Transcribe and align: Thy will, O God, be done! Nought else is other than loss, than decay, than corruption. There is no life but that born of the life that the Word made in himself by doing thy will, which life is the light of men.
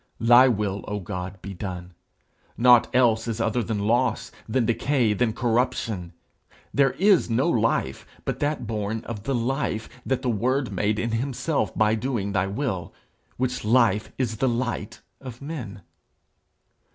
Thy 0.19 0.47
will, 0.47 0.83
O 0.87 0.99
God, 0.99 1.39
be 1.43 1.53
done! 1.53 1.93
Nought 2.57 2.87
else 2.91 3.27
is 3.27 3.39
other 3.39 3.61
than 3.61 3.85
loss, 3.85 4.31
than 4.49 4.65
decay, 4.65 5.13
than 5.13 5.31
corruption. 5.31 6.11
There 6.73 6.93
is 6.93 7.29
no 7.29 7.47
life 7.47 8.03
but 8.25 8.39
that 8.39 8.65
born 8.65 9.03
of 9.05 9.25
the 9.25 9.35
life 9.35 9.87
that 10.03 10.23
the 10.23 10.27
Word 10.31 10.71
made 10.71 10.97
in 10.97 11.11
himself 11.11 11.77
by 11.77 11.93
doing 11.93 12.31
thy 12.31 12.47
will, 12.47 12.91
which 13.37 13.63
life 13.63 14.11
is 14.17 14.37
the 14.37 14.49
light 14.49 15.01
of 15.19 15.39
men. 15.39 15.83